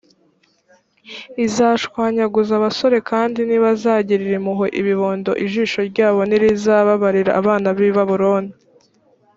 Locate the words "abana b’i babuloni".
7.41-8.51